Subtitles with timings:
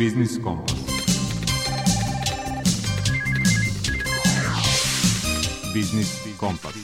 [0.00, 0.74] Biznis Kompas.
[5.74, 6.74] Biznis Kompas.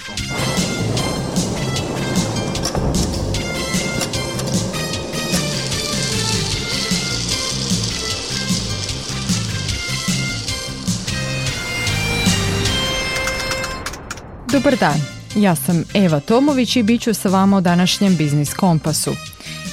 [14.52, 15.00] Dobar dan,
[15.34, 19.12] ja sam Eva Tomović i bit ću sa vama o današnjem Biznis Kompasu.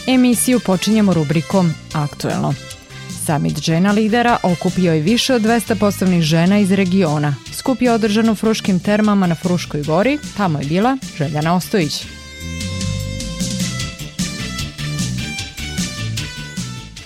[0.07, 2.73] Emisiju počinjemo rubrikom Aktuelno.
[3.26, 7.36] Summit žena lidera okupio je više od 200 poslovnih žena iz regiona.
[7.54, 12.05] Skup je održan u Fruškim termama na Fruškoj gori, tamo je bila Željana Ostojić.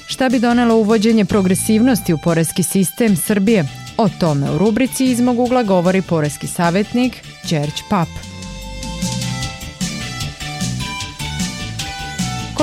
[0.07, 3.67] Šta bi donelo uvođenje progresivnosti u porezki sistem Srbije?
[3.97, 7.13] O tome u rubrici iz mog ugla govori porezki savjetnik
[7.49, 8.26] Đerć Pap.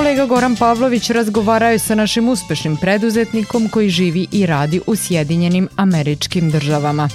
[0.05, 5.67] Kolega Goran Pavlović razgovarao je sa našim uspešnim preduzetnikom koji živi i radi u Sjedinjenim
[5.75, 7.09] američkim državama.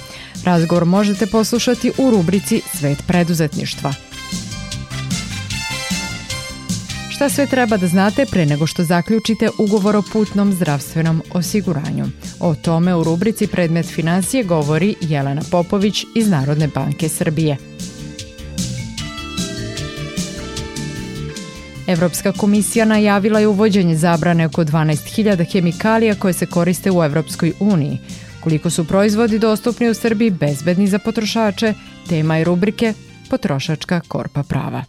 [0.45, 3.93] Razgovor možete poslušati u rubrici Svet preduzetništva.
[7.09, 12.05] Šta sve treba da znate pre nego što zaključite ugovor o putnom zdravstvenom osiguranju?
[12.39, 17.57] O tome u rubrici Predmet financije govori Jelena Popović iz Narodne banke Srbije.
[21.91, 27.99] Evropska komisija najavila je uvođenje zabrane oko 12.000 hemikalija koje se koriste u Evropskoj uniji.
[28.39, 31.73] Koliko su proizvodi dostupni u Srbiji bezbedni za potrošače,
[32.09, 32.93] tema je rubrike
[33.29, 34.83] Potrošačka korpa prava.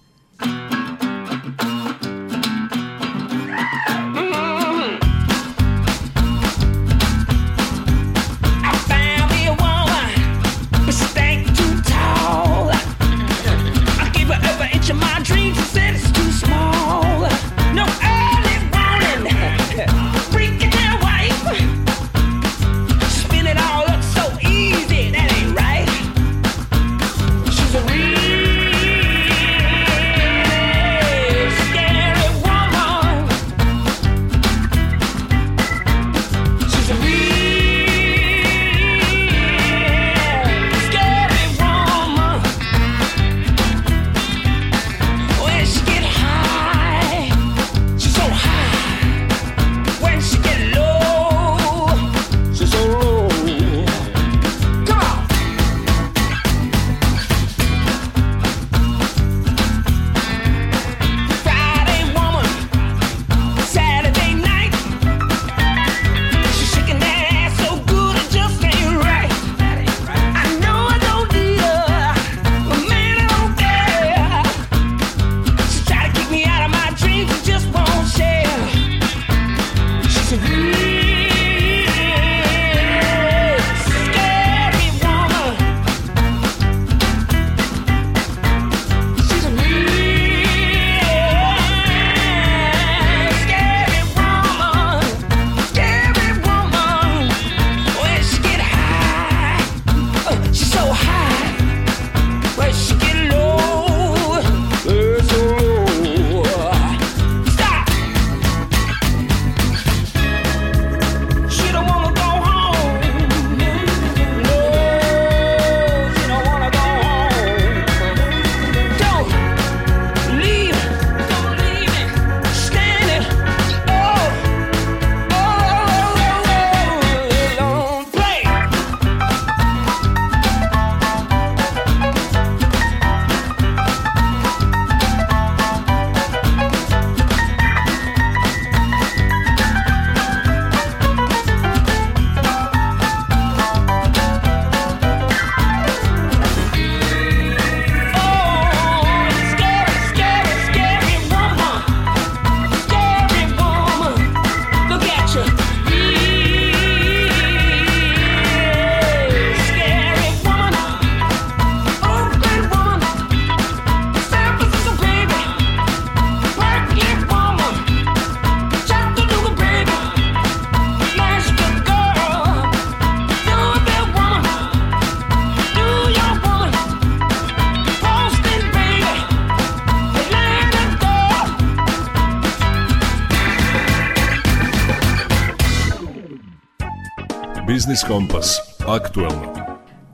[187.93, 188.57] Biznis Kompas.
[188.87, 189.53] Aktuelno.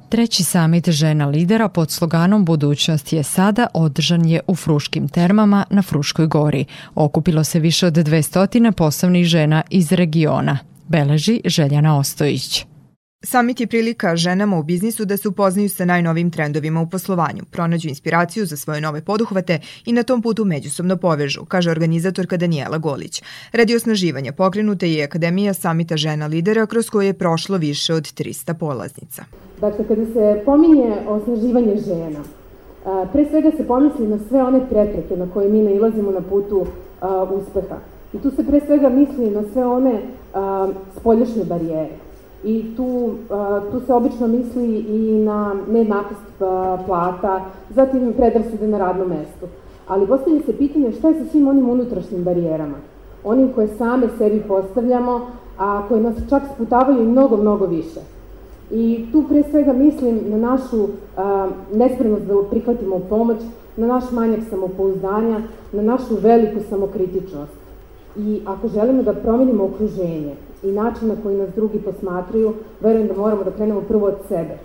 [0.09, 5.83] Treći samit žena lidera pod sloganom Budućnost je sada održan je u Fruškim termama na
[5.83, 6.65] Fruškoj gori.
[6.95, 10.59] Okupilo se više od 200 poslovnih žena iz regiona.
[10.89, 12.67] beleži Željana Ostojić.
[13.25, 17.89] Samit je prilika ženama u biznisu da se upoznaju sa najnovim trendovima u poslovanju, pronađu
[17.89, 23.23] inspiraciju za svoje nove poduhvate i na tom putu međusobno povežu, kaže organizatorka Danijela Golić.
[23.53, 28.55] Radi osnaživanja pokrenuta je Akademija Samita žena lidera kroz koje je prošlo više od 300
[28.55, 29.25] polaznica.
[29.61, 32.21] Dakle, kada se pominje osnaživanje žena,
[33.13, 36.67] pre svega se pomisli na sve one prepreke na koje mi nailazimo na putu
[37.35, 37.79] uspeha.
[38.13, 40.03] I tu se pre svega misli na sve one
[41.01, 42.08] spoljašnje barijere
[42.45, 43.11] i tu,
[43.73, 46.43] tu se obično misli i na nejednakost
[46.87, 47.41] plata,
[47.71, 49.47] zatim predrasude na radnom mestu.
[49.89, 52.77] Ali postavlja se pitanje šta je sa svim onim unutrašnjim barijerama,
[53.25, 55.21] onim koje same sebi postavljamo,
[55.59, 58.01] a koje nas čak sputavaju mnogo, mnogo više.
[58.71, 63.39] I tu pre svega mislim na našu a, nespremnost da prihvatimo pomoć,
[63.77, 65.41] na naš manjak samopouzdanja,
[65.73, 67.53] na našu veliku samokritičnost.
[68.17, 73.15] I ako želimo da promenimo okruženje, i način na koji nas drugi posmatraju, verujem da
[73.15, 74.59] moramo da krenemo prvo od sebe,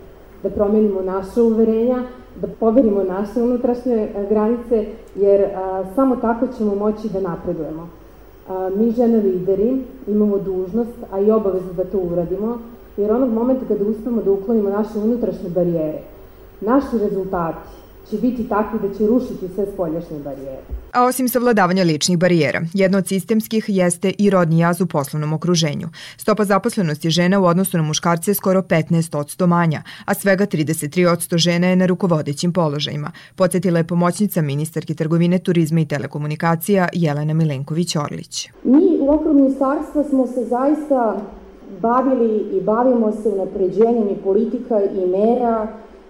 [0.43, 2.03] da promenimo naše uverenja,
[2.41, 4.85] da poverimo naše unutrašnje e, granice,
[5.15, 7.89] jer a, samo tako ćemo moći da napredujemo.
[8.49, 12.57] A, mi žene lideri imamo dužnost, a i obavezu da to uradimo,
[12.97, 15.99] jer onog momenta kada uspemo da uklonimo naše unutrašnje barijere,
[16.61, 20.61] naši rezultati će biti takvi da će rušiti sve spoljašnje barijere.
[20.91, 25.89] A osim savladavanja ličnih barijera, jedno od sistemskih jeste i rodni jaz u poslovnom okruženju.
[26.17, 31.67] Stopa zaposlenosti žena u odnosu na muškarce je skoro 15% manja, a svega 33% žena
[31.67, 38.50] je na rukovodećim položajima, podsjetila je pomoćnica ministarke trgovine, turizma i telekomunikacija Jelena Milenković-Orlić.
[38.63, 41.21] Mi u okru ministarstva smo se zaista
[41.81, 45.67] bavili i bavimo se unapređenjem i politika i mera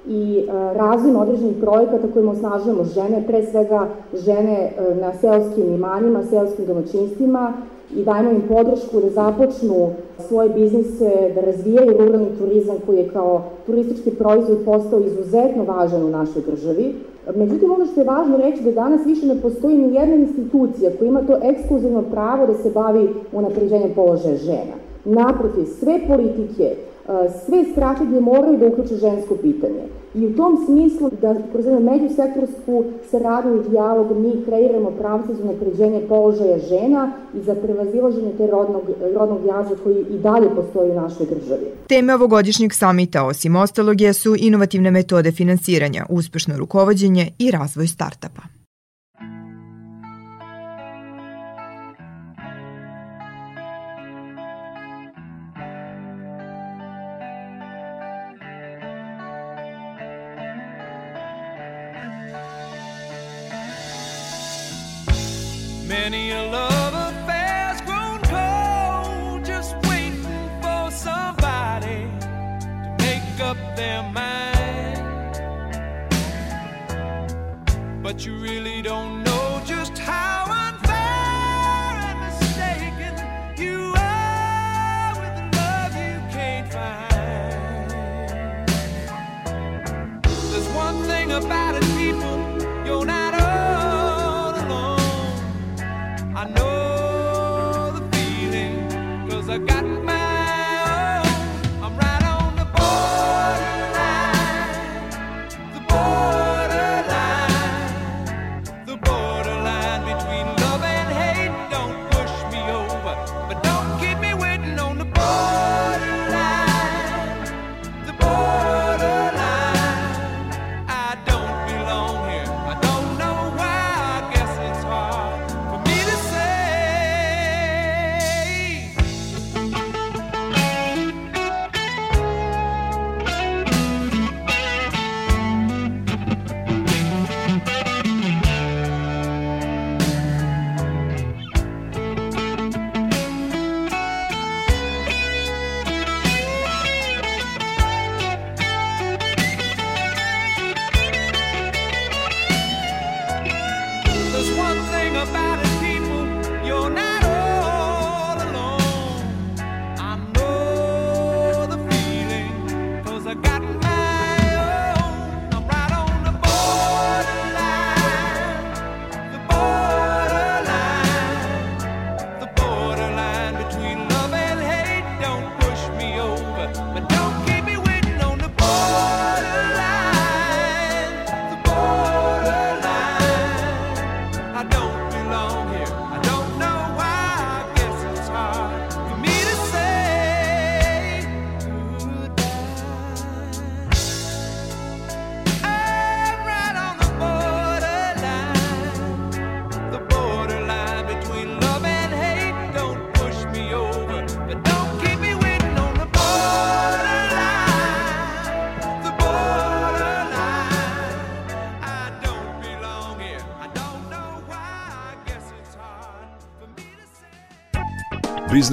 [0.07, 6.23] i e, razvojem određenih projekata kojima osnažujemo žene, pre svega žene e, na seoskim imanjima,
[6.23, 7.53] seoskim domaćinstvima
[7.95, 9.89] i dajemo im podršku da započnu
[10.27, 16.09] svoje biznise, da razvijaju ruralni turizam koji je kao turistički proizvod postao izuzetno važan u
[16.09, 16.95] našoj državi.
[17.35, 21.07] Međutim, ono što je važno reći da danas više ne postoji ni jedna institucija koja
[21.07, 24.75] ima to ekskluzivno pravo da se bavi unapređenjem položaja žena.
[25.05, 26.75] Naprotiv, sve politike,
[27.45, 29.83] sve strategije moraju da uključe žensko pitanje.
[30.15, 35.43] I u tom smislu da kroz jednu međusektorsku saradnju i dijalog mi kreiramo pravce za
[35.43, 38.81] napređenje položaja žena i za prevazilaženje te rodnog,
[39.15, 41.65] rodnog jaza koji i dalje postoji u našoj državi.
[41.87, 48.62] Teme ovogodišnjeg samita, osim ostalog, jesu inovativne metode finansiranja, uspešno rukovodđenje i razvoj startapa.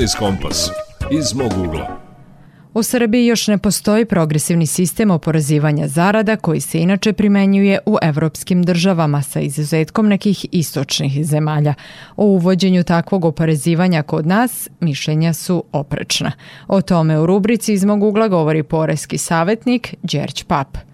[0.00, 0.71] Biznis Kompas
[1.11, 1.99] iz mog ugla.
[2.75, 8.62] U Srbiji još ne postoji progresivni sistem oporezivanja zarada koji se inače primenjuje u evropskim
[8.62, 11.75] državama sa izuzetkom nekih istočnih zemalja.
[12.16, 16.33] O uvođenju takvog oporezivanja kod nas mišljenja su oprečna.
[16.69, 20.90] O tome u rubrici iz mog ugla govori porezki savjetnik Đerć Pap.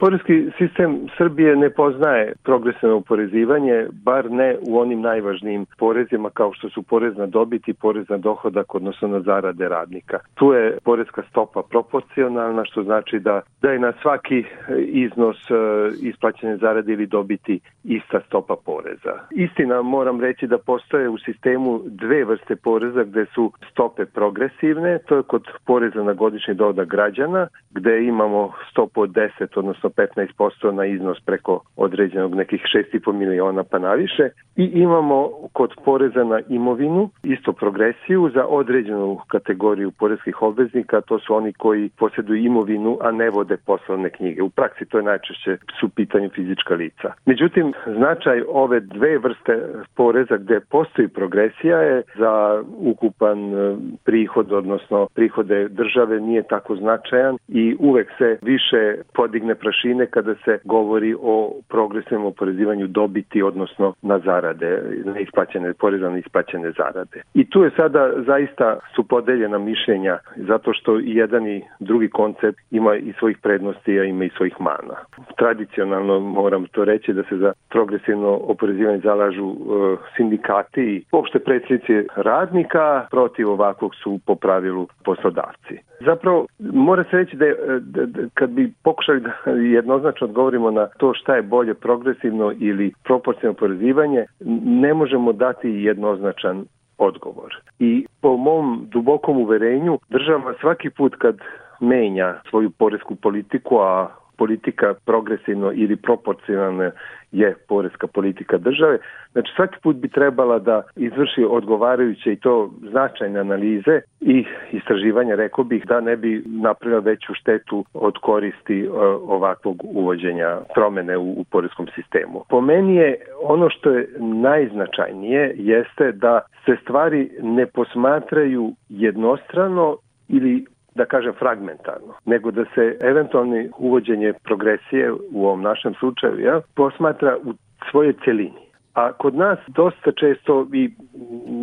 [0.00, 6.68] Poreski sistem Srbije ne poznaje progresivno uporezivanje, bar ne u onim najvažnijim porezima kao što
[6.68, 10.18] su porez na dobit i porez na dohodak, odnosno na zarade radnika.
[10.34, 14.44] Tu je poreska stopa proporcionalna, što znači da, da je na svaki
[14.86, 15.54] iznos e,
[16.02, 19.14] isplaćene zarade ili dobiti ista stopa poreza.
[19.30, 25.16] Istina, moram reći da postoje u sistemu dve vrste poreza gde su stope progresivne, to
[25.16, 30.24] je kod poreza na godišnji dohodak građana, gde imamo stopu od 10, odnosno odnosno
[30.68, 36.40] 15% na iznos preko određenog nekih 6,5 miliona pa naviše i imamo kod poreza na
[36.48, 43.10] imovinu isto progresiju za određenu kategoriju porezkih obveznika, to su oni koji posjeduju imovinu, a
[43.10, 44.42] ne vode poslovne knjige.
[44.42, 47.12] U praksi to je najčešće su pitanju fizička lica.
[47.26, 49.54] Međutim, značaj ove dve vrste
[49.94, 57.36] poreza gde postoji progresija je za ukupan e, prihod, odnosno prihode države nije tako značajan
[57.48, 63.94] i uvek se više podigne praš prašine kada se govori o progresivnom oporezivanju dobiti, odnosno
[64.02, 67.22] na zarade, na isplaćene, poreza na isplaćene zarade.
[67.34, 72.58] I tu je sada zaista su podeljena mišljenja, zato što i jedan i drugi koncept
[72.70, 74.94] ima i svojih prednosti, a ima i svojih mana.
[75.36, 82.08] Tradicionalno moram to reći da se za progresivno oporezivanje zalažu uh, sindikati i uopšte predsjednici
[82.16, 85.88] radnika, protiv ovakvog su po pravilu poslodavci.
[86.00, 90.86] Zapravo, mora se reći da, je, da, da kad bi pokušali da jednoznačno odgovorimo na
[90.86, 94.26] to šta je bolje progresivno ili proporcionalno porezivanje,
[94.64, 96.64] ne možemo dati jednoznačan
[96.98, 97.56] odgovor.
[97.78, 101.38] I po mom dubokom uverenju država svaki put kad
[101.80, 104.08] menja svoju poresku politiku, a
[104.38, 106.90] politika progresivno ili proporcionalna
[107.32, 108.98] je poreska politika države.
[109.32, 115.64] Znači svaki put bi trebala da izvrši odgovarajuće i to značajne analize i istraživanja, rekao
[115.64, 118.88] bih, da ne bi napravila veću štetu od koristi e,
[119.22, 122.44] ovakvog uvođenja promene u, u poreskom sistemu.
[122.48, 129.96] Po meni je ono što je najznačajnije jeste da se stvari ne posmatraju jednostrano
[130.28, 130.64] ili
[130.98, 137.36] da kažem fragmentarno, nego da se eventualni uvođenje progresije u ovom našem slučaju ja, posmatra
[137.44, 137.54] u
[137.90, 138.64] svojoj celini.
[138.94, 140.90] A kod nas dosta često i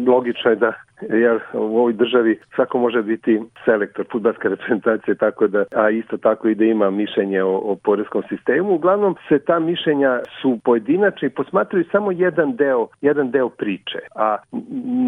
[0.08, 5.64] logično je da jer u ovoj državi svako može biti selektor futbalske reprezentacije tako da
[5.76, 8.74] a isto tako i da ima mišljenje o, o poreskom sistemu.
[8.74, 14.38] Uglavnom se ta mišljenja su pojedinačne i posmatraju samo jedan deo jedan deo priče a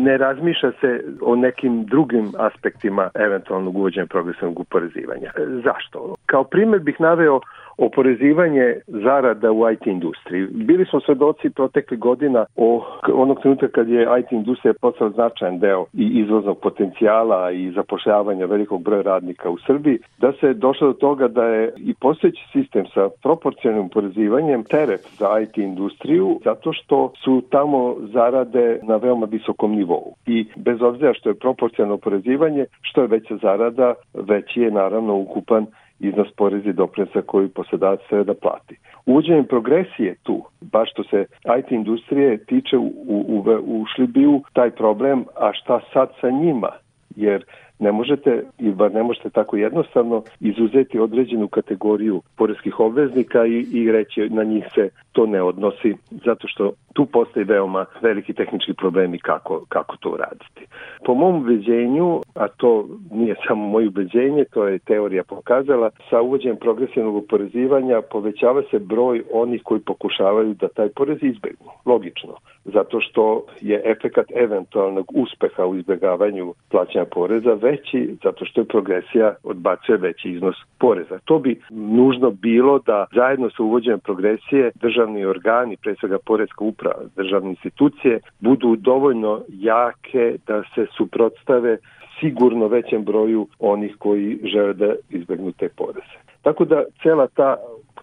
[0.05, 5.31] ne razmišlja se o nekim drugim aspektima eventualnog uvođenja progresivnog uporezivanja
[5.63, 6.15] zašto?
[6.25, 7.39] Kao primer bih naveo
[7.77, 10.47] oporezivanje zarada u IT industriji.
[10.47, 15.85] Bili smo svedoci protekli godina o onog trenutka kad je IT industrija postala značajan deo
[15.93, 21.27] i izvoznog potencijala i zapošljavanja velikog broja radnika u Srbiji, da se došlo do toga
[21.27, 27.43] da je i postojeći sistem sa proporcionalnim oporezivanjem teret za IT industriju zato što su
[27.49, 30.13] tamo zarade na veoma visokom nivou.
[30.25, 35.65] I bez obzira što je proporcionalno oporezivanje, što je veća zarada, veći je naravno ukupan
[35.99, 38.75] iznos porezi doprinosa koji poslodavac treba da plati.
[39.05, 41.25] Uvođenjem progresije tu, baš što se
[41.59, 46.69] IT industrije tiče, u, u, ušli u taj problem, a šta sad sa njima?
[47.15, 47.45] Jer
[47.79, 53.91] ne možete, i bar ne možete tako jednostavno, izuzeti određenu kategoriju poreskih obveznika i, i
[53.91, 59.19] reći na njih se to ne odnosi, zato što tu postoji veoma veliki tehnički problemi
[59.19, 60.65] kako, kako to uraditi.
[61.05, 66.57] Po mom ubeđenju, a to nije samo moje ubeđenje, to je teorija pokazala, sa uvođenjem
[66.57, 71.69] progresivnog oporezivanja povećava se broj onih koji pokušavaju da taj porez izbegnu.
[71.85, 72.33] Logično,
[72.65, 79.35] zato što je efekat eventualnog uspeha u izbegavanju plaćanja poreza veći, zato što je progresija
[79.43, 81.19] odbacuje veći iznos poreza.
[81.25, 87.01] To bi nužno bilo da zajedno sa uvođenjem progresije državni organi, pre svega poreska uprava,
[87.15, 91.77] državne institucije, budu dovoljno jake da se suprotstave
[92.19, 96.17] sigurno većem broju onih koji žele da izbegnu te poreze.
[96.41, 97.55] Tako da cela ta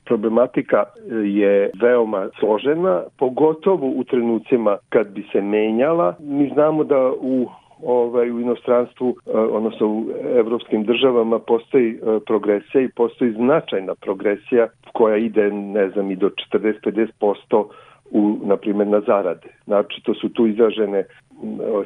[0.05, 0.85] problematika
[1.25, 6.17] je veoma složena, pogotovo u trenucima kad bi se menjala.
[6.21, 7.49] Mi znamo da u
[7.85, 10.05] ovaj, u inostranstvu, eh, odnosno u
[10.37, 16.31] evropskim državama postoji eh, progresija i postoji značajna progresija koja ide, ne znam, i do
[16.53, 17.65] 40-50%
[18.11, 19.49] u, na primjer, na zarade.
[19.65, 21.05] Znači, to su tu izražene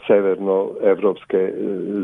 [0.06, 1.52] severnoevropske e,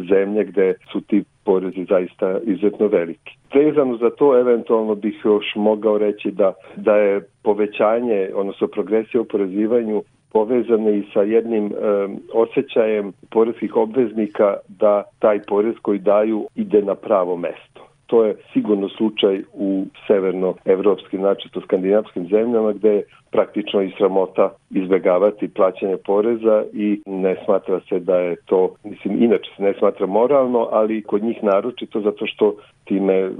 [0.08, 3.36] zemlje gde su ti porezi zaista izuzetno veliki.
[3.54, 9.24] Vezano za to eventualno bih još mogao reći da, da je povećanje, odnosno progresija u
[9.24, 10.02] porezivanju
[10.34, 16.94] povezane i sa jednim um, osjećajem porezkih obveznika da taj porez koji daju ide na
[16.94, 17.83] pravo mesto.
[18.06, 24.50] To je sigurno slučaj u severnoevropskim, znači to skandinavskim zemljama gde je praktično i sramota
[24.70, 30.06] izbegavati plaćanje poreza i ne smatra se da je to, mislim, inače se ne smatra
[30.06, 33.30] moralno, ali kod njih naročito zato što time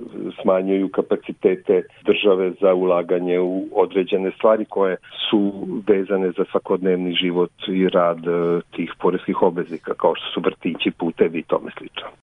[0.43, 4.97] smanjuju kapacitete države za ulaganje u određene stvari koje
[5.31, 5.53] su
[5.89, 11.39] vezane za svakodnevni život i rad eh, tih poreskih obveznika, kao što su vrtići, putevi
[11.39, 12.24] i tome slično.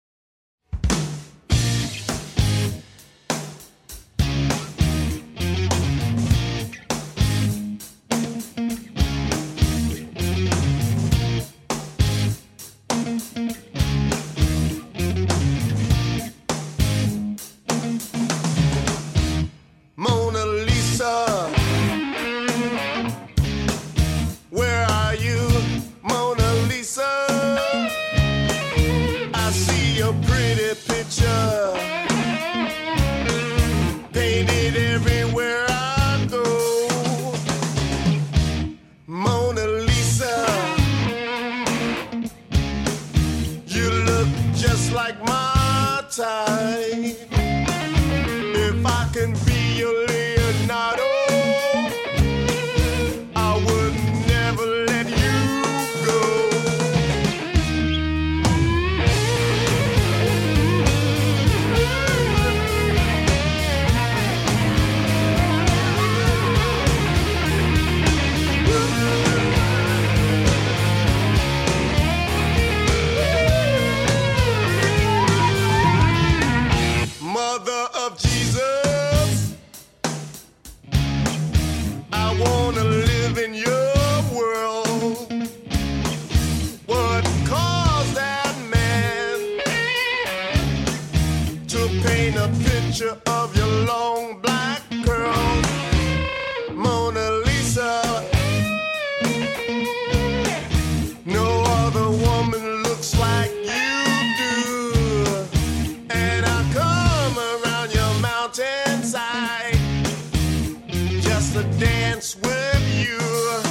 [111.63, 113.64] dance with you.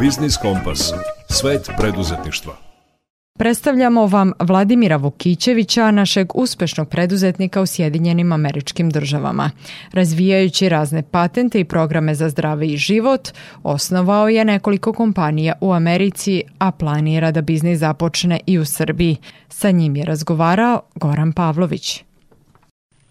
[0.00, 0.92] Biznis Kompas.
[1.28, 2.52] Svet preduzetništva.
[3.38, 9.50] Predstavljamo vam Vladimira Vukićevića, našeg uspešnog preduzetnika u Sjedinjenim američkim državama.
[9.92, 13.28] Razvijajući razne patente i programe za zdravi život,
[13.62, 19.16] osnovao je nekoliko kompanija u Americi, a planira da biznis započne i u Srbiji.
[19.48, 22.04] Sa njim je razgovarao Goran Pavlović.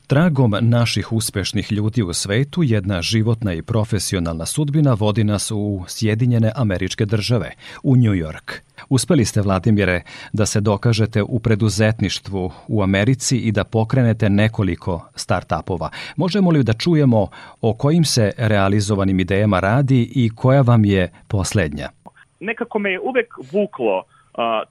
[0.09, 6.51] Tragom naših uspešnih ljudi u svetu jedna životna i profesionalna sudbina vodi nas u Sjedinjene
[6.55, 7.51] američke države,
[7.83, 8.53] u New York.
[8.89, 10.01] Uspeli ste, Vladimire,
[10.33, 15.89] da se dokažete u preduzetništvu u Americi i da pokrenete nekoliko start-upova.
[16.15, 17.27] Možemo li da čujemo
[17.61, 21.89] o kojim se realizovanim idejama radi i koja vam je poslednja?
[22.39, 24.18] Nekako me je uvek vuklo uh,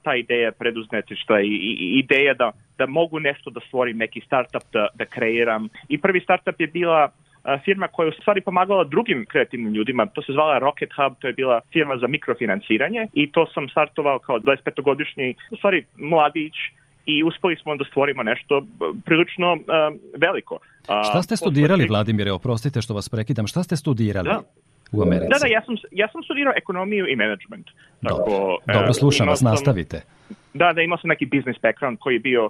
[0.03, 4.87] ta ideja preduzetništva i, i, ideja da da mogu nešto da stvorim, neki startup da,
[4.95, 5.69] da kreiram.
[5.89, 7.09] I prvi startup je bila
[7.65, 10.05] firma koja je u stvari pomagala drugim kreativnim ljudima.
[10.05, 14.19] To se zvala Rocket Hub, to je bila firma za mikrofinansiranje i to sam startovao
[14.19, 16.53] kao 25-godišnji, u stvari mladić
[17.05, 18.65] i uspeli smo da stvorimo nešto
[19.05, 19.59] prilično uh,
[20.17, 20.55] veliko.
[20.55, 24.29] Uh, Šta ste studirali, Vladimire, oprostite što vas prekidam, šta ste studirali?
[24.29, 24.41] Da.
[24.91, 25.29] U Americi.
[25.33, 27.67] Da, da, ja sam, ja sam studirao ekonomiju i management.
[28.03, 30.01] Tako, Dobro, Dobro slušam vas, nastavite.
[30.53, 32.49] Da, da, imao sam neki business background koji je bio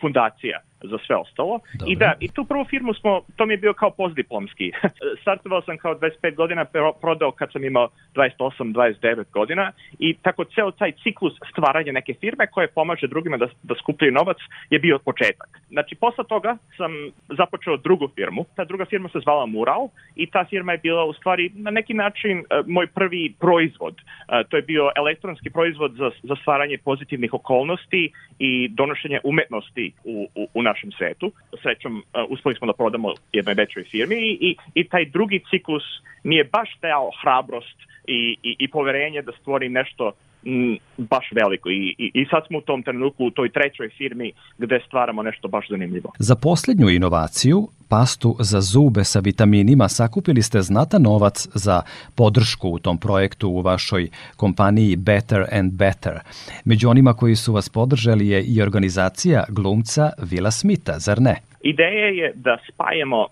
[0.00, 1.60] fundacija za sve ostalo.
[1.78, 1.92] Dobre.
[1.92, 4.72] I da, i tu prvu firmu smo, to mi je bio kao postdiplomski.
[5.22, 6.64] Startovao sam kao 25 godina,
[7.00, 12.68] prodao kad sam imao 28-29 godina i tako ceo taj ciklus stvaranja neke firme koje
[12.68, 14.36] pomaže drugima da, da skupljaju novac
[14.70, 15.60] je bio početak.
[15.68, 16.92] Znači, posle toga sam
[17.36, 18.44] započeo drugu firmu.
[18.56, 21.94] Ta druga firma se zvala Mural i ta firma je bila u stvari na neki
[21.94, 23.94] način uh, moj prvi proizvod.
[23.94, 30.28] Uh, to je bio elektronski proizvod za, za stvaranje pozitivnih okolnosti i donošenje umetnosti u,
[30.34, 31.32] u, u našem svetu.
[31.62, 35.84] Srećom, uh, uspeli smo da prodamo jednoj većoj firmi i, i, i taj drugi ciklus
[36.24, 40.12] nije baš dao hrabrost i, i, i poverenje da stvori nešto
[40.46, 44.32] m, baš veliko I, i, i sad smo u tom trenutku u toj trećoj firmi
[44.58, 46.12] gde stvaramo nešto baš zanimljivo.
[46.18, 51.82] Za poslednju inovaciju, pastu za zube sa vitaminima, sakupili ste znatan novac za
[52.16, 56.18] podršku u tom projektu u vašoj kompaniji Better and Better.
[56.64, 61.36] Među onima koji su vas podržali je i organizacija glumca Vila Smitha, zar ne?
[61.62, 63.28] Ideja je da spajemo um,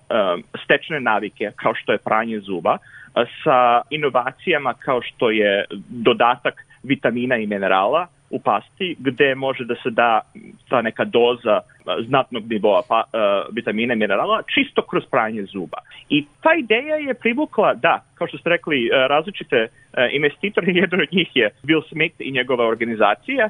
[0.65, 2.79] stečne navike kao što je pranje zuba
[3.45, 9.91] sa inovacijama kao što je dodatak vitamina i minerala u pasti gde može da se
[9.91, 10.21] da
[10.69, 11.61] ta neka doza
[12.07, 15.79] znatnog nivoa pa, uh, vitamina i minerala čisto kroz pranje zuba.
[16.09, 21.09] I ta ideja je privukla, da, kao što ste rekli, različite uh, investitori, jedan od
[21.13, 23.49] njih je Bill Smith i njegova organizacija,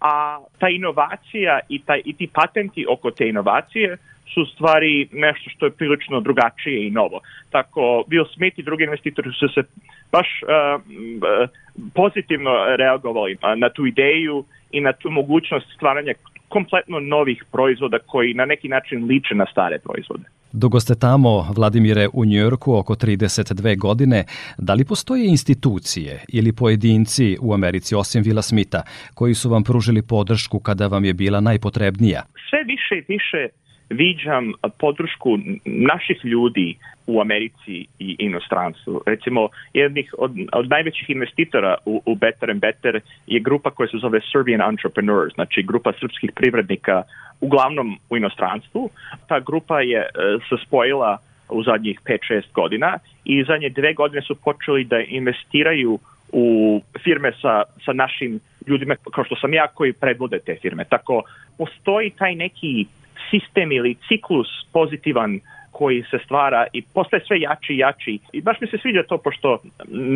[0.00, 3.96] a ta inovacija i, taj, i ti patenti oko te inovacije
[4.34, 7.20] su stvari nešto što je prilično drugačije i novo.
[7.50, 9.62] Tako Bill Smith i drugi investitori su se
[10.12, 10.82] baš uh,
[11.94, 16.14] pozitivno reagovali na tu ideju i na tu mogućnost stvaranja
[16.48, 20.24] kompletno novih proizvoda koji na neki način liče na stare proizvode.
[20.52, 24.24] Dugo ste tamo, Vladimire, u Njujorku oko 32 godine.
[24.58, 28.82] Da li postoje institucije ili pojedinci u Americi, osim Vila Smita,
[29.14, 32.22] koji su vam pružili podršku kada vam je bila najpotrebnija?
[32.50, 33.48] Sve više i više
[33.90, 39.02] viđam podršku naših ljudi u Americi i inostranstvu.
[39.06, 43.98] Recimo, jednih od, od najvećih investitora u, u Better and Better je grupa koja se
[43.98, 47.02] zove Serbian Entrepreneurs, znači grupa srpskih privrednika
[47.40, 48.90] uglavnom u inostranstvu.
[49.28, 50.08] Ta grupa je e,
[50.48, 51.18] se spojila
[51.48, 55.98] u zadnjih 5-6 godina i zadnje dve godine su počeli da investiraju
[56.32, 60.84] u firme sa, sa našim ljudima kao što sam ja koji predvode te firme.
[60.84, 61.22] Tako
[61.58, 62.86] postoji taj neki
[63.30, 65.40] sistem ili ciklus pozitivan
[65.78, 68.18] koji se stvara i postaje sve jači i jači.
[68.32, 69.58] I baš mi se sviđa to pošto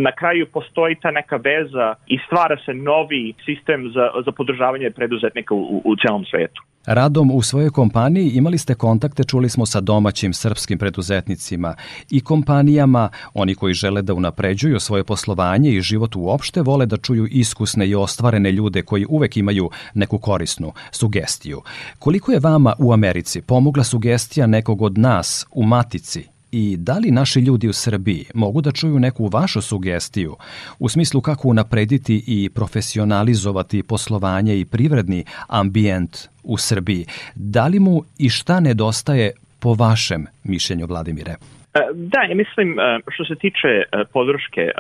[0.07, 5.55] na kraju postoji ta neka veza i stvara se novi sistem za, za podržavanje preduzetnika
[5.55, 6.63] u, u celom svetu.
[6.87, 11.75] Radom u svojoj kompaniji imali ste kontakte, čuli smo sa domaćim srpskim preduzetnicima
[12.11, 17.27] i kompanijama, oni koji žele da unapređuju svoje poslovanje i život uopšte vole da čuju
[17.27, 21.63] iskusne i ostvarene ljude koji uvek imaju neku korisnu sugestiju.
[21.99, 27.11] Koliko je vama u Americi pomogla sugestija nekog od nas u Matici i da li
[27.11, 30.37] naši ljudi u Srbiji mogu da čuju neku vašu sugestiju
[30.79, 37.07] u smislu kako unaprediti i profesionalizovati poslovanje i privredni ambijent u Srbiji?
[37.35, 41.35] Da li mu i šta nedostaje po vašem mišljenju, Vladimire?
[41.75, 44.71] E, da, ja mislim, e, što se tiče e, podrške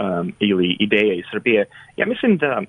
[0.40, 1.64] ili ideje iz Srbije,
[1.96, 2.60] ja mislim da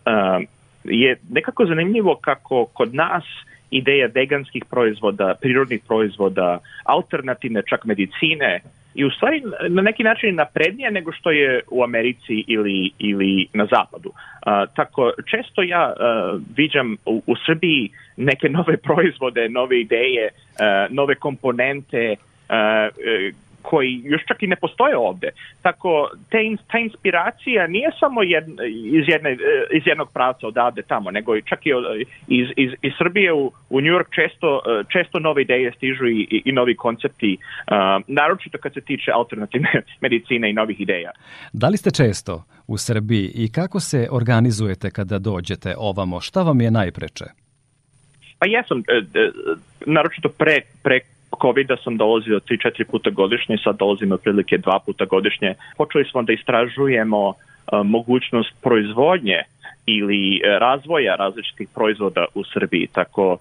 [0.84, 3.24] je nekako zanimljivo kako kod nas
[3.72, 8.62] ideja veganskih proizvoda, prirodnih proizvoda, alternativne čak medicine,
[8.96, 13.66] i u stvari na neki način naprednija nego što je u Americi ili, ili na
[13.66, 14.10] zapadu.
[14.10, 20.96] Uh, tako često ja uh, viđam u, u Srbiji neke nove proizvode, nove ideje, uh,
[20.96, 25.30] nove komponente uh, koji još čak i ne postoje ovde.
[25.62, 26.38] Tako, te,
[26.72, 29.38] ta inspiracija nije samo jedna, iz, jedne,
[29.74, 31.70] iz jednog pravca odavde tamo, nego i čak i
[32.28, 34.62] iz, iz, iz Srbije u, u New York često,
[34.94, 39.72] često nove ideje stižu i, i, i novi koncepti, uh, naročito kad se tiče alternativne
[40.04, 41.12] medicine i novih ideja.
[41.54, 46.22] Da li ste često u Srbiji i kako se organizujete kada dođete ovamo?
[46.22, 47.26] Šta vam je najpreče?
[48.40, 48.84] Pa jesam,
[49.86, 51.00] naročito pre, pre
[51.42, 55.56] COVID-a sam dolazio 3-4 puta godišnje, sad dolazim otprilike dva puta godišnje.
[55.78, 57.36] Počeli smo da istražujemo uh,
[57.86, 59.44] mogućnost proizvodnje
[59.86, 62.88] ili razvoja različitih proizvoda u Srbiji.
[62.88, 63.40] Tako, uh,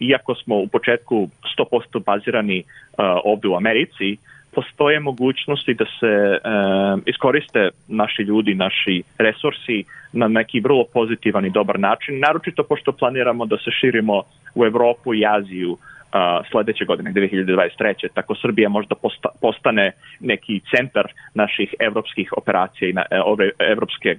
[0.00, 1.28] iako smo u početku
[1.58, 4.16] 100% bazirani uh, ovde u Americi,
[4.54, 11.50] postoje mogućnosti da se uh, iskoriste naši ljudi, naši resursi na neki vrlo pozitivan i
[11.50, 14.22] dobar način, naročito pošto planiramo da se širimo
[14.54, 15.76] u Evropu i Aziju
[16.12, 18.08] uh, sledeće godine, 2023.
[18.14, 23.20] Tako Srbija možda posta, postane neki centar naših evropskih operacija i na, e,
[23.58, 24.16] evropske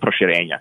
[0.00, 0.58] proširenja.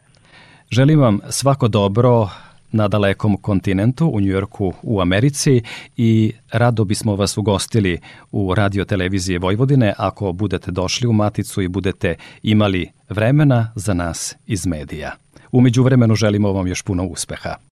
[0.71, 2.27] Želim vam svako dobro
[2.71, 5.61] na dalekom kontinentu, u Njujorku, u Americi
[5.97, 7.99] i rado bismo vas ugostili
[8.31, 14.35] u radio televizije Vojvodine ako budete došli u Maticu i budete imali vremena za nas
[14.47, 15.11] iz medija.
[15.51, 17.72] Umeđu vremenu želimo vam još puno uspeha.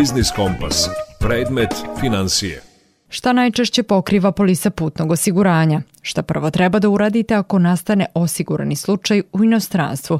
[0.00, 0.88] Biznis Kompas.
[1.18, 2.62] Predmet financije.
[3.08, 5.82] Šta najčešće pokriva polisa putnog osiguranja?
[6.02, 10.18] Šta prvo treba da uradite ako nastane osigurani slučaj u inostranstvu?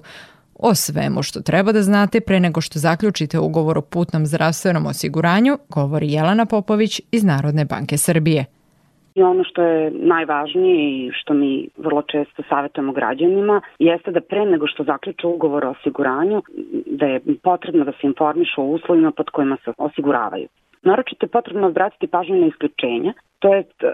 [0.55, 5.59] O svemu što treba da znate pre nego što zaključite ugovor o putnom zdravstvenom osiguranju,
[5.69, 8.45] govori Jelena Popović iz Narodne banke Srbije.
[9.21, 14.47] I ono što je najvažnije i što mi vrlo često savjetujemo građanima jeste da pre
[14.47, 16.43] nego što zaključe ugovor o osiguranju,
[16.87, 20.49] da je potrebno da se informišu o uslovima pod kojima se osiguravaju.
[20.83, 23.85] Naročito je potrebno obratiti pažnju na isključenja, to jest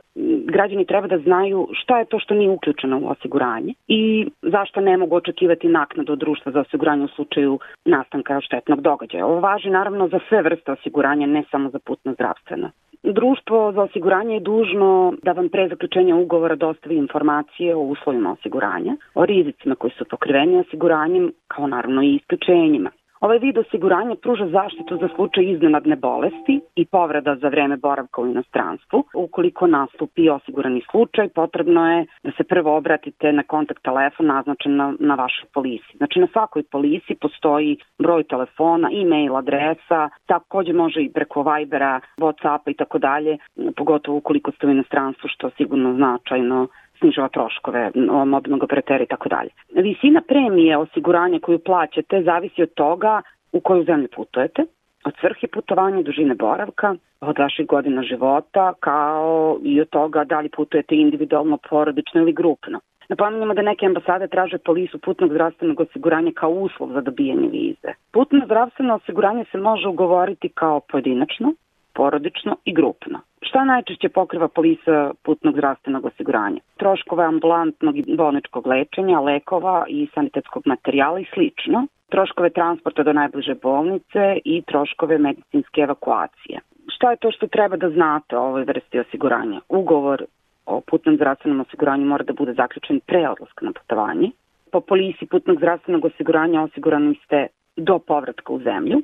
[0.44, 4.96] građani treba da znaju šta je to što nije uključeno u osiguranje i zašto ne
[4.96, 9.26] mogu očekivati naknadu od društva za osiguranje u slučaju nastanka štetnog događaja.
[9.26, 12.70] Ovo važi naravno za sve vrste osiguranja, ne samo za putno zdravstveno.
[13.02, 18.96] Društvo za osiguranje je dužno da vam pre zaključenja ugovora dostavi informacije o uslovima osiguranja,
[19.14, 22.90] o rizicima koji su pokriveni osiguranjem, kao naravno i isključenjima.
[23.20, 28.26] Ovaj vid osiguranja pruža zaštitu za slučaj iznenadne bolesti i povreda za vreme boravka u
[28.26, 29.04] inostranstvu.
[29.14, 34.94] Ukoliko nastupi osigurani slučaj, potrebno je da se prvo obratite na kontakt telefon naznačen na,
[34.98, 35.96] na vašoj polisi.
[35.96, 42.70] Znači na svakoj polisi postoji broj telefona, e-mail adresa, takođe može i preko Vibera, Whatsappa
[42.70, 43.38] i tako dalje,
[43.76, 46.68] pogotovo ukoliko ste u inostranstvu, što sigurno značajno
[46.98, 47.90] snižava troškove
[48.26, 49.50] mobilnog operatera i tako dalje.
[49.74, 54.64] Visina premije osiguranja koju plaćate zavisi od toga u koju zemlju putujete,
[55.04, 60.48] od svrhe putovanja, dužine boravka, od vaših godina života, kao i od toga da li
[60.48, 62.80] putujete individualno, porodično ili grupno.
[63.08, 67.92] Napominjamo da neke ambasade traže polisu putnog zdravstvenog osiguranja kao uslov za dobijanje vize.
[68.12, 71.52] Putno zdravstveno osiguranje se može ugovoriti kao pojedinačno,
[71.94, 73.20] porodično i grupno.
[73.42, 76.60] Šta najčešće pokriva polisa putnog zdravstvenog osiguranja?
[76.76, 83.54] Troškove ambulantnog i bolničkog lečenja, lekova i sanitetskog materijala i slično, troškove transporta do najbliže
[83.54, 86.60] bolnice i troškove medicinske evakuacije.
[86.88, 89.60] Šta je to što treba da znate o ovoj vrsti osiguranja?
[89.68, 90.24] Ugovor
[90.66, 94.30] o putnom zdravstvenom osiguranju mora da bude zaključen pre odlaska na putovanje.
[94.72, 97.46] Po polisi putnog zdravstvenog osiguranja osigurani ste
[97.76, 99.02] do povratka u zemlju.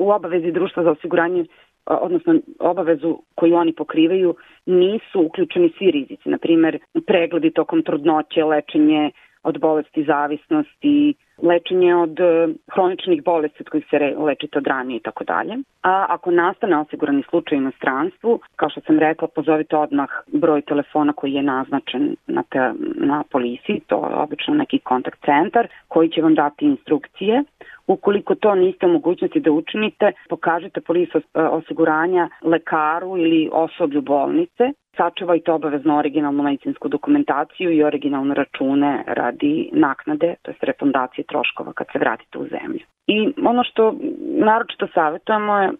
[0.00, 1.44] U obavezi društva za osiguranje
[1.86, 4.34] odnosno obavezu koju oni pokrivaju,
[4.66, 6.28] nisu uključeni svi rizici.
[6.28, 9.10] Naprimer, pregledi tokom trudnoće, lečenje
[9.42, 15.00] od bolesti zavisnosti, lečenje od e, hroničnih bolesti od kojih se lečite od ranije i
[15.00, 15.56] tako dalje.
[15.82, 21.12] A ako nastane osigurani slučaj u inostranstvu, kao što sam rekla, pozovite odmah broj telefona
[21.12, 26.22] koji je naznačen na, te, na policiji, to je obično neki kontakt centar koji će
[26.22, 27.42] vam dati instrukcije.
[27.90, 34.64] Ukoliko to niste u mogućnosti da učinite, pokažete polisu e, osiguranja lekaru ili osoblju bolnice
[34.96, 41.86] sačuvajte obavezno originalnu medicinsku dokumentaciju i originalne račune radi naknade, to je refundacije troškova kad
[41.92, 42.84] se vratite u zemlju.
[43.06, 45.70] I ono što naročito savjetujemo je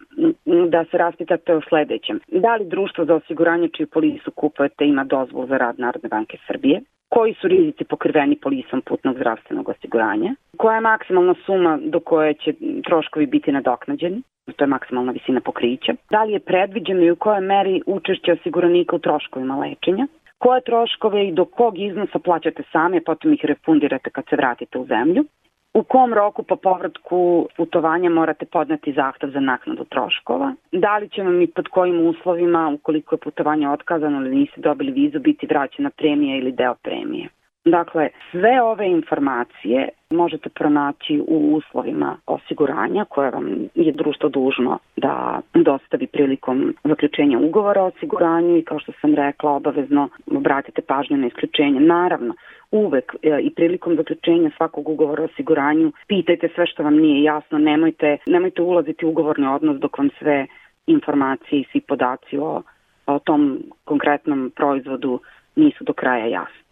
[0.68, 2.20] da se raspitate o sledećem.
[2.28, 6.80] Da li društvo za osiguranje čiju polisu kupujete ima dozvol za rad Narodne banke Srbije?
[7.08, 10.34] Koji su rizici pokriveni polisom putnog zdravstvenog osiguranja?
[10.56, 12.52] Koja je maksimalna suma do koje će
[12.84, 14.22] troškovi biti nadoknađeni?
[14.56, 15.92] To je maksimalna visina pokrića.
[16.10, 20.06] Da li je predviđeno i u kojoj meri učešće osiguranika u troškovima lečenja?
[20.38, 24.86] Koje troškove i do kog iznosa plaćate sami, potom ih refundirate kad se vratite u
[24.86, 25.24] zemlju?
[25.74, 30.54] U kom roku po povratku putovanja morate podneti zahtev za naknadu troškova?
[30.72, 34.92] Da li će vam i pod kojim uslovima, ukoliko je putovanje otkazano ili niste dobili
[34.92, 37.28] vizu, biti vraćena premija ili deo premije?
[37.64, 45.40] Dakle, sve ove informacije možete pronaći u uslovima osiguranja koje vam je društvo dužno da
[45.54, 51.26] dostavi prilikom zaključenja ugovora o osiguranju i kao što sam rekla obavezno obratite pažnju na
[51.26, 51.80] isključenje.
[51.80, 52.34] Naravno,
[52.70, 57.58] uvek e, i prilikom zaključenja svakog ugovora o osiguranju pitajte sve što vam nije jasno,
[57.58, 60.46] nemojte, nemojte ulaziti u ugovorni odnos dok vam sve
[60.86, 62.62] informacije i svi podaci o,
[63.06, 65.20] o tom konkretnom proizvodu
[65.56, 66.69] nisu do kraja jasni.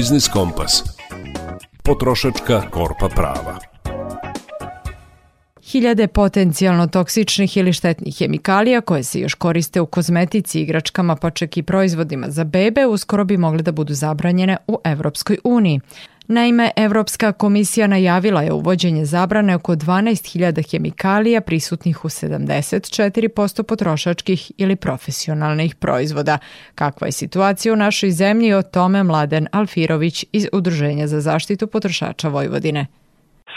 [0.00, 0.80] Biznis Kompas.
[1.84, 3.59] Potrošačka korpa prava.
[5.70, 11.56] Hiljade potencijalno toksičnih ili štetnih hemikalija koje se još koriste u kozmetici, igračkama pa čak
[11.56, 15.80] i proizvodima za bebe uskoro bi mogle da budu zabranjene u Evropskoj uniji.
[16.28, 24.76] Naime, Evropska komisija najavila je uvođenje zabrane oko 12.000 hemikalija prisutnih u 74% potrošačkih ili
[24.76, 26.38] profesionalnih proizvoda.
[26.74, 32.28] Kakva je situacija u našoj zemlji o tome Mladen Alfirović iz Udruženja za zaštitu potrošača
[32.28, 32.86] Vojvodine.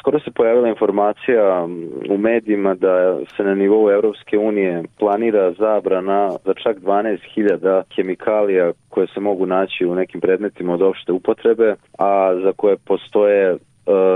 [0.04, 1.68] Skoro se pojavila informacija
[2.10, 9.08] u medijima da se na nivou Evropske unije planira zabrana za čak 12.000 hemikalija koje
[9.08, 13.58] se mogu naći u nekim predmetima od opšte upotrebe, a za koje postoje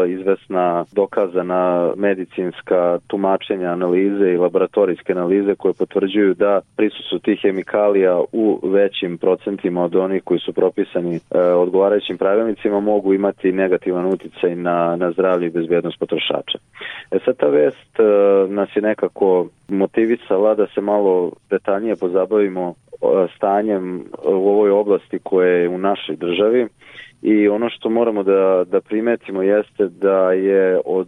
[0.07, 8.59] izvesna dokazana medicinska tumačenja analize i laboratorijske analize koje potvrđuju da prisustvo tih hemikalija u
[8.63, 14.95] većim procentima od onih koji su propisani e, odgovarajućim pravilnicima mogu imati negativan uticaj na,
[14.95, 16.57] na zdravlje i bezbednost potrošača.
[17.11, 18.03] E sad ta vest e,
[18.49, 22.73] nas je nekako motivisala da se malo detaljnije pozabavimo
[23.35, 26.67] stanjem u ovoj oblasti koje je u našoj državi
[27.21, 31.07] i ono što moramo da, da primetimo jeste da je od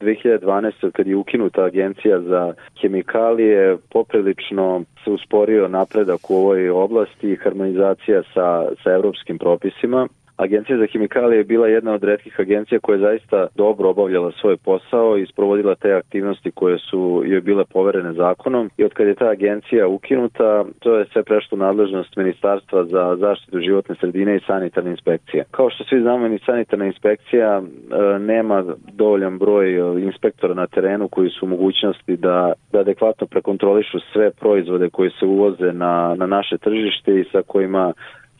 [0.00, 0.90] 2012.
[0.92, 8.22] kad je ukinuta agencija za hemikalije poprilično se usporio napredak u ovoj oblasti i harmonizacija
[8.34, 10.08] sa, sa evropskim propisima.
[10.38, 14.56] Agencija za hemikalije je bila jedna od redkih agencija koja je zaista dobro obavljala svoj
[14.56, 19.14] posao i sprovodila te aktivnosti koje su joj bile poverene zakonom i od kad je
[19.14, 24.90] ta agencija ukinuta, to je sve prešlo nadležnost Ministarstva za zaštitu životne sredine i sanitarne
[24.90, 25.44] inspekcije.
[25.50, 31.08] Kao što svi znamo, ni sanitarna inspekcija e, nema dovoljan broj e, inspektora na terenu
[31.08, 36.26] koji su u mogućnosti da, da adekvatno prekontrolišu sve proizvode koji se uvoze na, na
[36.26, 37.92] naše tržište i sa kojima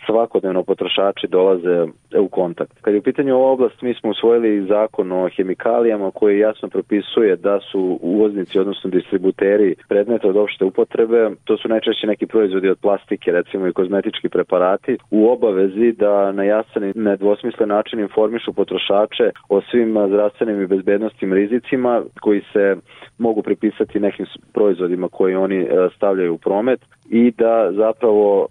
[0.08, 1.86] svakodnevno potrošači dolaze
[2.20, 2.72] u kontakt.
[2.80, 7.36] Kad je u pitanju ova oblast, mi smo usvojili zakon o hemikalijama koji jasno propisuje
[7.36, 12.78] da su uvoznici, odnosno distributeri predmeta od opšte upotrebe, to su najčešće neki proizvodi od
[12.78, 19.30] plastike, recimo i kozmetički preparati, u obavezi da na jasan i nedvosmislen način informišu potrošače
[19.48, 22.76] o svim zdravstvenim i bezbednostnim rizicima koji se
[23.18, 26.80] mogu pripisati nekim proizvodima koje oni e, stavljaju u promet
[27.10, 28.46] i da zapravo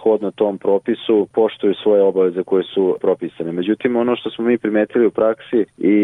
[0.00, 1.01] shodno tom propisu
[1.32, 3.52] poštuju svoje obaveze koje su propisane.
[3.52, 5.96] Međutim, ono što smo mi primetili u praksi i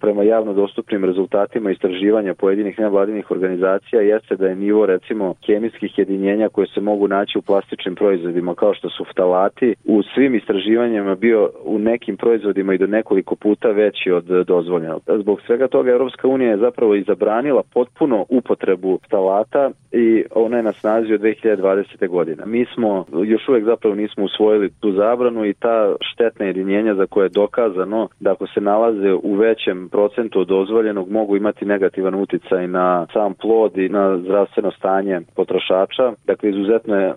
[0.00, 6.48] prema javno dostupnim rezultatima istraživanja pojedinih nevladinih organizacija jeste da je nivo recimo kemijskih jedinjenja
[6.48, 11.50] koje se mogu naći u plastičnim proizvodima kao što su ftalati u svim istraživanjima bio
[11.64, 15.02] u nekim proizvodima i do nekoliko puta veći od dozvoljenog.
[15.20, 20.62] Zbog svega toga Europska unija je zapravo i zabranila potpuno upotrebu ftalata i ona je
[20.62, 22.08] na snazi od 2020.
[22.08, 22.42] godine.
[22.46, 24.45] Mi smo još uvek zapravo nismo usvojili
[24.80, 29.34] tu zabranu i ta štetna jedinjenja za koje je dokazano da ako se nalaze u
[29.34, 35.20] većem procentu od dozvoljenog mogu imati negativan uticaj na sam plod i na zdravstveno stanje
[35.36, 36.12] potrošača.
[36.26, 37.14] Dakle, izuzetno, je,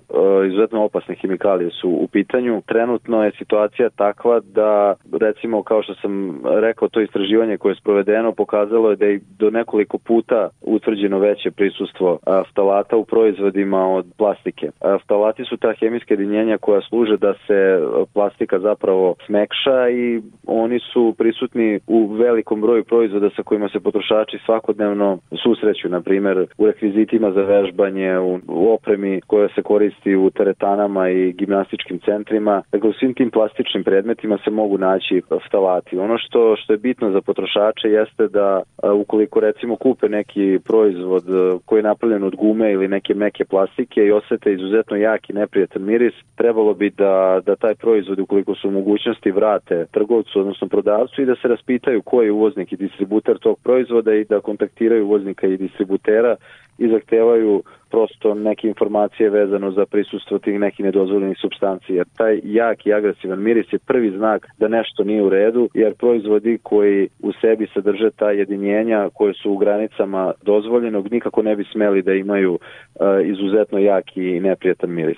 [0.48, 2.62] izuzetno opasne hemikalije su u pitanju.
[2.66, 8.32] Trenutno je situacija takva da, recimo, kao što sam rekao, to istraživanje koje je sprovedeno
[8.32, 12.20] pokazalo je da je do nekoliko puta utvrđeno veće prisustvo
[12.52, 14.72] ftalata u proizvodima od plastike.
[15.04, 17.80] Ftalati su ta hemijska jedinjenja koja služe da se
[18.14, 24.38] plastika zapravo smekša i oni su prisutni u velikom broju proizvoda sa kojima se potrošači
[24.46, 28.40] svakodnevno susreću, na primer u rekvizitima za vežbanje, u,
[28.74, 32.62] opremi koja se koristi u teretanama i gimnastičkim centrima.
[32.72, 35.98] Dakle, u svim tim plastičnim predmetima se mogu naći ftalati.
[35.98, 38.62] Ono što, što je bitno za potrošače jeste da
[39.02, 41.24] ukoliko recimo kupe neki proizvod
[41.66, 45.84] koji je napravljen od gume ili neke meke plastike i osete izuzetno jak i neprijatan
[45.84, 51.26] miris, trebalo bi da, da taj proizvod ukoliko su mogućnosti vrate trgovcu, odnosno prodavcu i
[51.26, 55.58] da se raspitaju ko je uvoznik i distributer tog proizvoda i da kontaktiraju uvoznika i
[55.58, 56.36] distributera
[56.80, 61.94] i zahtevaju prosto neke informacije vezano za prisustvo tih nekih nedozvoljenih substanci.
[61.94, 65.94] Jer taj jak i agresivan miris je prvi znak da nešto nije u redu, jer
[65.94, 71.64] proizvodi koji u sebi sadrže ta jedinjenja koje su u granicama dozvoljenog nikako ne bi
[71.64, 72.60] smeli da imaju uh,
[73.26, 75.18] izuzetno jak i neprijatan miris.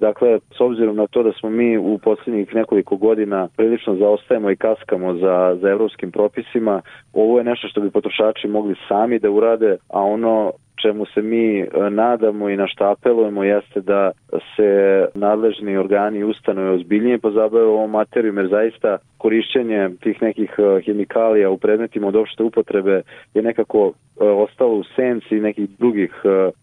[0.00, 4.56] Dakle, s obzirom na to da smo mi u poslednjih nekoliko godina prilično zaostajemo i
[4.56, 6.80] kaskamo za, za evropskim propisima,
[7.12, 10.52] ovo je nešto što bi potrošači mogli sami da urade, a ono
[10.82, 14.10] čemu se mi e, nadamo i na šta apelujemo jeste da
[14.56, 14.70] se
[15.14, 21.58] nadležni organi ustanove ozbiljnije pozabave ovom materijom jer zaista korišćenje tih nekih e, hemikalija u
[21.58, 23.02] predmetima od opšte upotrebe
[23.34, 26.12] je nekako e, ostalo u senci nekih drugih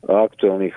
[0.08, 0.76] aktualnih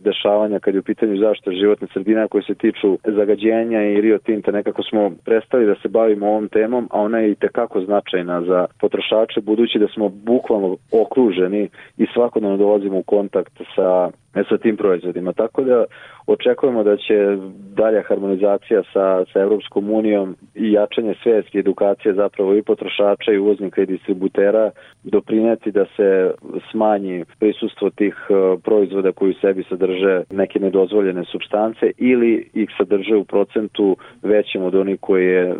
[0.00, 4.50] dešavanja kad je u pitanju zaštita životne sredine koje se tiču zagađenja i Rio Tinta.
[4.50, 8.66] Nekako smo prestali da se bavimo ovom temom, a ona je i tekako značajna za
[8.80, 11.68] potrošače budući da smo bukvalno okruženi
[11.98, 14.10] i svakodnevno dolazimo u kontakt sa
[14.48, 15.32] sa tim proizvodima.
[15.32, 15.84] Tako da
[16.26, 17.36] očekujemo da će
[17.76, 23.82] dalja harmonizacija sa, sa Evropskom unijom i jačanje svijesti edukacije zapravo i potrošača i uvoznika
[23.82, 24.70] i distributera
[25.04, 26.30] doprineti da se
[26.70, 33.16] smanji prisustvo tih e, proizvoda koji u sebi sadrže neke nedozvoljene substance ili ih sadrže
[33.16, 35.56] u procentu većem od onih koji je e,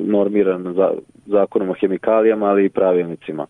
[0.00, 0.90] normiran za,
[1.26, 3.46] zakonom o hemikalijama, ali i pravilnicima.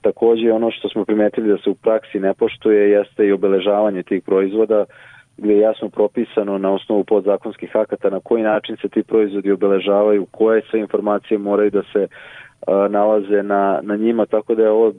[0.00, 4.22] Takođe ono što smo primetili da se u praksi ne poštuje jeste i obeležavanje tih
[4.22, 4.84] proizvoda
[5.36, 10.26] gde je jasno propisano na osnovu podzakonskih akata na koji način se ti proizvodi obeležavaju,
[10.30, 12.08] koje sve informacije moraju da se
[12.90, 14.92] nalaze na, na njima, tako da je ovo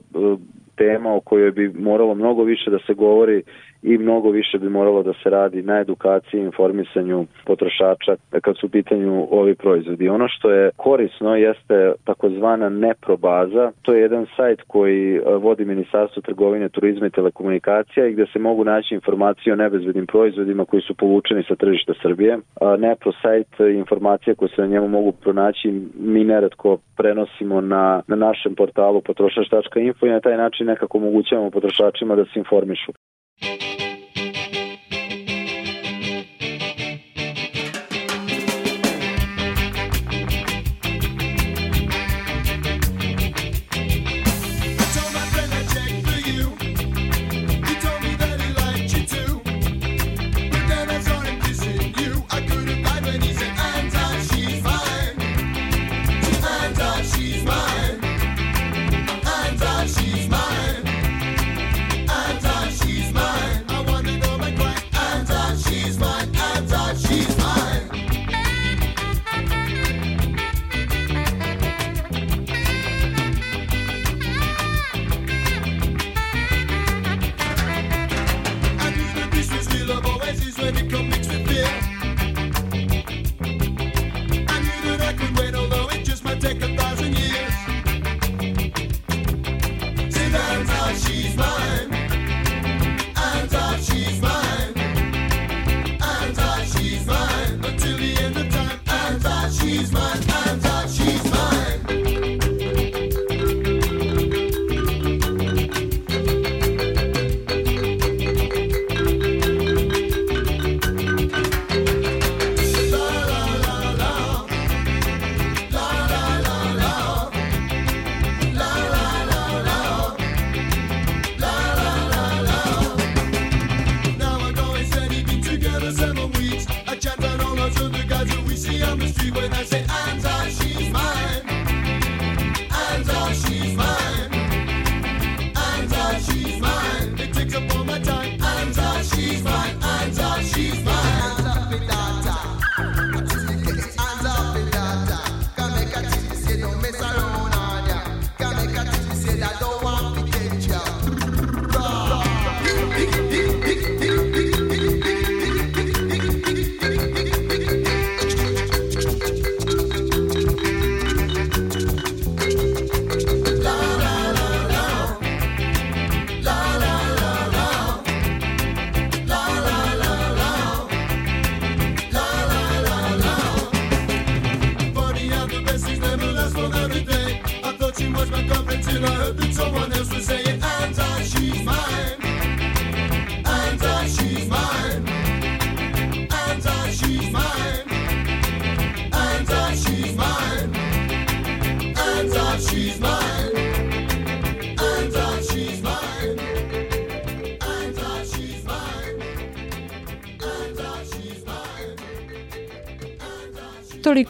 [0.76, 3.44] tema o kojoj bi moralo mnogo više da se govori
[3.84, 8.70] i mnogo više bi moralo da se radi na edukaciji informisanju potrošača kad su u
[8.70, 10.10] pitanju ovi proizvodi.
[10.10, 16.22] Ono što je korisno jeste takozvana neprobaza, to je jedan sajt koji e, vodi Ministarstvo
[16.22, 20.96] trgovine, turizma i telekomunikacija i gde se mogu naći informacije o nebezbednim proizvodima koji su
[20.96, 22.40] povučeni sa tržišta Srbije.
[22.78, 28.56] Nepro sajt informacije koje se na njemu mogu pronaći mi neretko prenosimo na, na našem
[28.56, 32.92] portalu potrošač.info i na taj način nekako omogućavamo potrošačima da se informišu.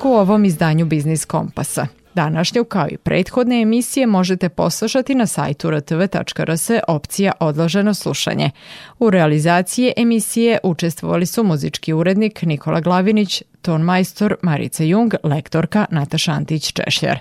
[0.02, 1.88] Toliko u ovom izdanju Biznis Kompasa.
[2.14, 8.52] Današnju kao i prethodne emisije možete poslušati na sajtu rtv.rs opcija odloženo slušanje.
[9.00, 16.32] U realizaciji emisije učestvovali su muzički urednik Nikola Glavinić, ton majstor Marica Jung, lektorka Nataša
[16.32, 17.18] Antić-Češljar.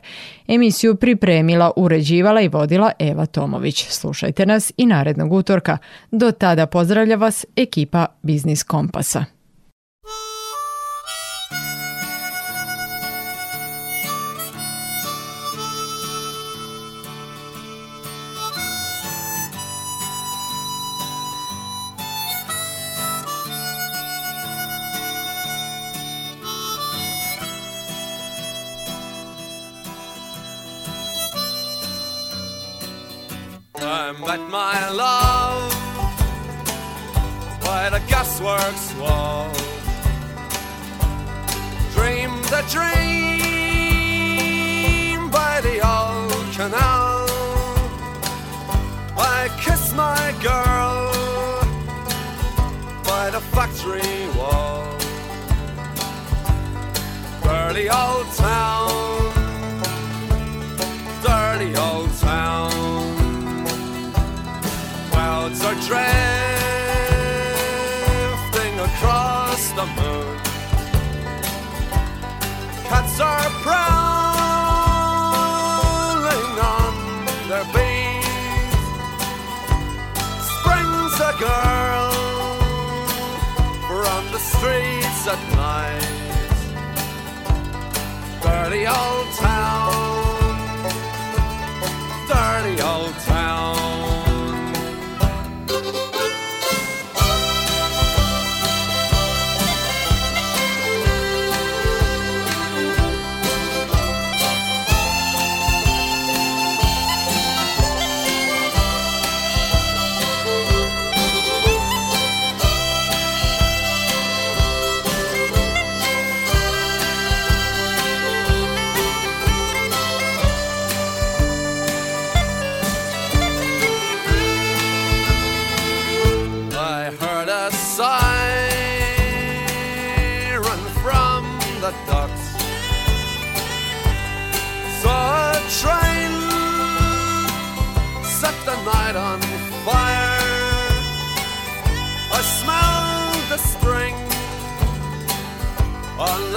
[0.49, 3.87] Emisiju pripremila, uređivala i vodila Eva Tomović.
[3.89, 5.78] Slušajte nas i narednog utorka.
[6.11, 9.39] Do tada pozdravlja vas ekipa Biznis Kompasa.
[34.26, 35.72] Met my love
[37.62, 39.50] by the gasworks wall.
[41.94, 43.30] Dreamed a dream
[45.30, 47.26] by the old canal.
[49.16, 51.12] I kissed my girl
[53.04, 54.84] by the factory wall.
[57.42, 59.19] Dirty old town,
[65.70, 65.94] are drifting
[68.80, 70.36] across the moon.
[72.88, 73.78] Cats are prowling
[76.76, 76.94] on
[77.48, 78.24] their beat.
[80.50, 82.10] Springs a girl
[83.86, 86.08] from the streets at night.
[88.42, 89.89] Dirty old town,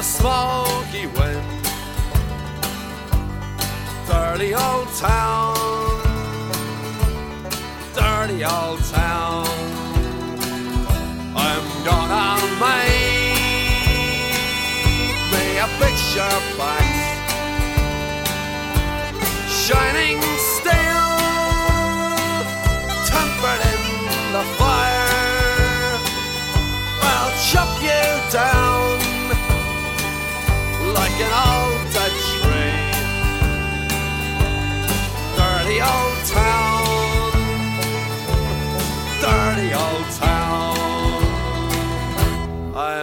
[0.04, 1.64] the smoky wind.
[4.06, 5.56] Dirty old town,
[7.95, 9.47] dirty old town.
[11.36, 12.28] I'm gonna
[12.66, 13.38] make
[15.32, 16.86] me a picture box
[19.64, 21.08] Shining steel
[23.08, 24.73] Tempered in the fire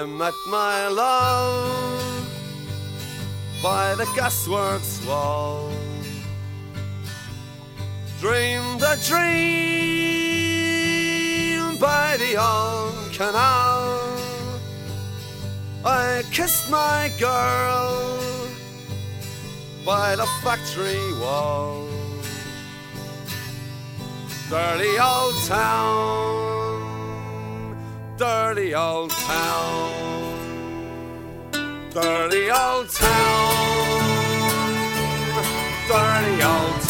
[0.00, 2.26] I met my love
[3.62, 5.70] by the gasworks wall.
[8.18, 9.26] Dreamed a dream
[11.76, 14.00] by the old canal.
[15.84, 18.18] I kissed my girl
[19.84, 21.86] by the factory wall.
[24.48, 26.59] Dirty old town
[28.20, 29.92] dirty old town.
[31.90, 34.04] Dirty old town.
[35.88, 36.89] Dirty old town.